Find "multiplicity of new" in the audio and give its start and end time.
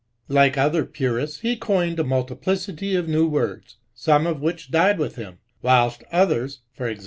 2.03-3.27